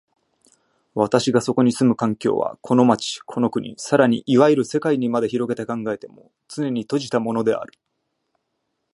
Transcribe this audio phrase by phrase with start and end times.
[0.95, 7.71] 私がそこに住む環境は、この町、この国、更にいわゆる世界にまで拡げて考えても、つねに閉じたものである。